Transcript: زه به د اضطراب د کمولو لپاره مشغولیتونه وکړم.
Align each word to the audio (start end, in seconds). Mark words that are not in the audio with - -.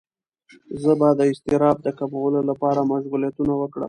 زه 0.81 0.91
به 0.99 1.07
د 1.19 1.21
اضطراب 1.31 1.77
د 1.83 1.87
کمولو 1.99 2.39
لپاره 2.49 2.87
مشغولیتونه 2.91 3.53
وکړم. 3.57 3.79